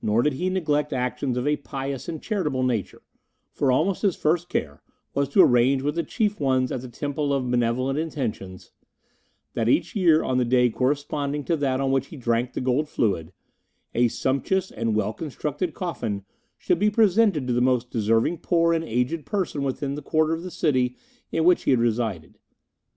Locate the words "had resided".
21.72-22.38